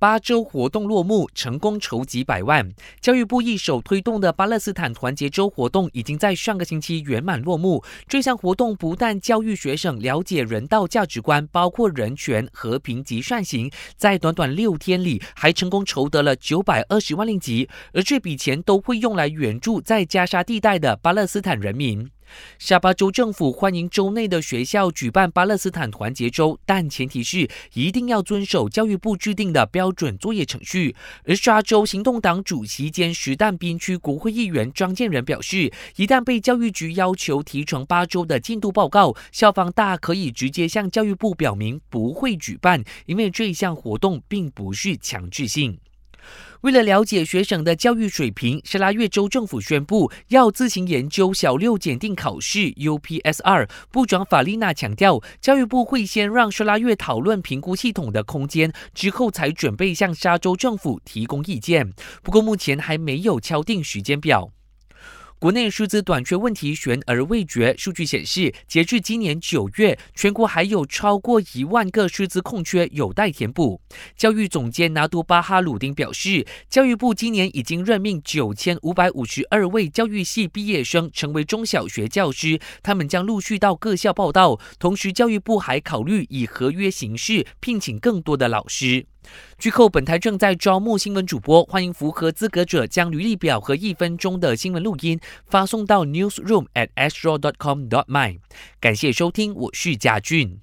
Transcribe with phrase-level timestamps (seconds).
[0.00, 2.66] 八周活动落幕，成功筹集百万。
[3.02, 7.84] 教育部一手推动的巴勒斯坦团结周活动，已经在上个星期圆满落幕。
[8.08, 22.08] 这项活动不但教育学生了解人道价值观，包括人权、和平及善行，在短短六天里，还成功筹得了九百二十万令吉，而这笔钱都会用来援助在加沙地带的巴勒斯坦人民。
[22.58, 30.94] 沙巴州政府欢迎州内的学校举办巴勒斯坦团结周，但前提是一定要遵守教育部制定的标准作业程序。
[31.24, 45.78] 而沙州行动党主席兼石旦边区国会议员张建仁表示，一旦被教育局要求提成八周的进度报告，校方大可以直接向教育部表明不会举办，因为这项活动并不是强制性。
[46.62, 53.66] 为了了解学生的教育水平，沙拉越州政府宣布要自行研究小六检定考试 UPSR。
[53.90, 61.92] 部长法丽娜强调，教育部会先让沙拉越讨论评估系统的空间，之后才准备向沙州政府提供意见。
[62.22, 64.52] 不过目前还没有敲定时间表。
[65.40, 67.74] 国内师资短缺问题悬而未决。
[67.78, 73.80] 数据显示，截至今年九月，全国还有超过一万个师资空缺有待填补。
[74.14, 84.60] 教育总监拿督巴哈鲁丁表示，教育部今年已经任命九千五百五十二位教育系毕业生成为中小学教师，他们将陆续到各校报道。
[84.78, 89.06] 同时，教育部还考虑以合约形式聘请更多的老师。
[89.58, 98.38] 据后，本台正在招募新闻主播，欢迎符合资格者将履历表和一分钟的新闻录音发送到 newsroom at astro dot com dot my。
[98.80, 100.58] 感谢收听，我是贾俊。